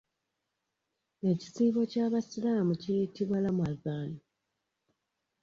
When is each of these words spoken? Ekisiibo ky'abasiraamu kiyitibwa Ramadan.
Ekisiibo 1.31 1.81
ky'abasiraamu 1.91 2.73
kiyitibwa 2.81 3.37
Ramadan. 3.45 4.09